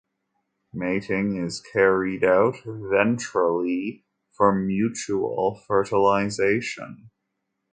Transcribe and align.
Mating 0.73 1.35
is 1.35 1.61
carried 1.61 2.23
out 2.23 2.55
ventrally 2.65 4.01
for 4.31 4.51
mutual 4.51 5.61
fertilization. 5.67 7.11